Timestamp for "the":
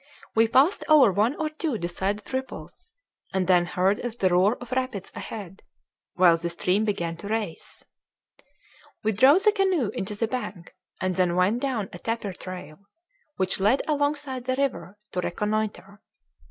4.01-4.29, 6.37-6.49, 9.43-9.51, 10.15-10.27, 14.45-14.55